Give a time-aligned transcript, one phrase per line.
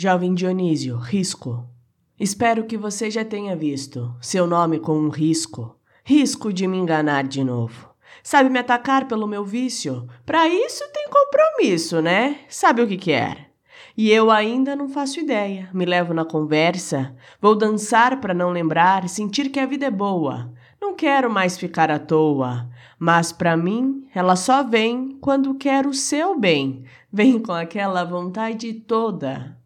[0.00, 1.68] Jovem Dionísio, risco.
[2.20, 5.76] Espero que você já tenha visto seu nome com um risco.
[6.04, 7.90] Risco de me enganar de novo.
[8.22, 10.06] Sabe me atacar pelo meu vício?
[10.24, 12.42] Para isso tem compromisso, né?
[12.48, 13.30] Sabe o que quer?
[13.38, 13.46] É?
[13.96, 15.68] E eu ainda não faço ideia.
[15.74, 17.12] Me levo na conversa.
[17.42, 20.54] Vou dançar para não lembrar, sentir que a vida é boa.
[20.80, 22.70] Não quero mais ficar à toa.
[23.00, 26.84] Mas para mim, ela só vem quando quero o seu bem.
[27.12, 29.58] Vem com aquela vontade toda.